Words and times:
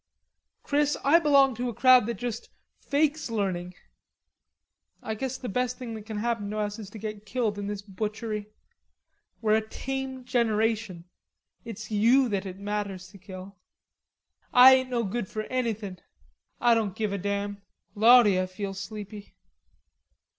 Chris, 0.63 0.97
I 1.03 1.19
belong 1.19 1.53
to 1.53 1.69
a 1.69 1.75
crowd 1.75 2.07
that 2.07 2.15
just 2.15 2.49
fakes 2.79 3.29
learning. 3.29 3.75
I 5.03 5.13
guess 5.13 5.37
the 5.37 5.47
best 5.47 5.77
thing 5.77 5.93
that 5.93 6.07
can 6.07 6.17
happen 6.17 6.49
to 6.49 6.57
us 6.57 6.79
is 6.79 6.89
to 6.89 6.97
get 6.97 7.23
killed 7.27 7.59
in 7.59 7.67
this 7.67 7.83
butchery. 7.83 8.47
We're 9.43 9.57
a 9.57 9.61
tame 9.69 10.25
generation.... 10.25 11.05
It's 11.65 11.91
you 11.91 12.29
that 12.29 12.47
it 12.47 12.57
matters 12.57 13.09
to 13.09 13.19
kill." 13.19 13.57
"Ah 14.51 14.69
ain't 14.71 14.89
no 14.89 15.03
good 15.03 15.27
for 15.27 15.43
anythin'.... 15.43 15.99
Ah 16.59 16.73
doan 16.73 16.93
give 16.93 17.13
a 17.13 17.19
damn.... 17.19 17.61
Lawsee, 17.93 18.39
Ah 18.39 18.47
feel 18.47 18.73
sleepy." 18.73 19.35